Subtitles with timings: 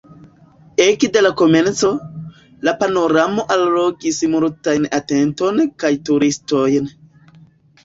[0.85, 1.91] Ekde la komenco,
[2.69, 6.93] la panoramo allogis multajn atenton kaj turistojn.